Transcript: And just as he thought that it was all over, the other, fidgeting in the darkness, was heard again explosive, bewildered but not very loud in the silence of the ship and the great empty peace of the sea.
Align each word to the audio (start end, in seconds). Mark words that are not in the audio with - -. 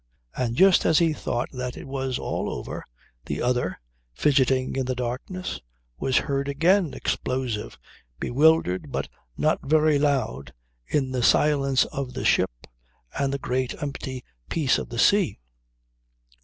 And 0.35 0.55
just 0.55 0.83
as 0.83 0.97
he 0.97 1.13
thought 1.13 1.49
that 1.51 1.77
it 1.77 1.87
was 1.87 2.17
all 2.17 2.49
over, 2.49 2.83
the 3.27 3.39
other, 3.39 3.79
fidgeting 4.15 4.75
in 4.75 4.87
the 4.87 4.95
darkness, 4.95 5.61
was 5.99 6.17
heard 6.17 6.47
again 6.47 6.95
explosive, 6.95 7.77
bewildered 8.19 8.91
but 8.91 9.09
not 9.37 9.59
very 9.61 9.99
loud 9.99 10.55
in 10.87 11.11
the 11.11 11.21
silence 11.21 11.85
of 11.85 12.15
the 12.15 12.25
ship 12.25 12.65
and 13.19 13.31
the 13.31 13.37
great 13.37 13.75
empty 13.79 14.23
peace 14.49 14.79
of 14.79 14.89
the 14.89 14.97
sea. 14.97 15.37